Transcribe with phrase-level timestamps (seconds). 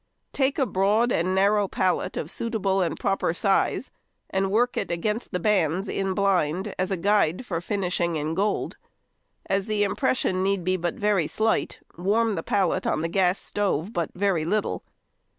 [0.33, 3.91] Take a broad and narrow pallet of a suitable and proper size,
[4.31, 8.77] and work it against the bands in blind as a guide for finishing in gold.
[9.45, 13.93] As the impression need be but very slight, warm the pallet on the gas stove
[13.93, 14.83] but very little.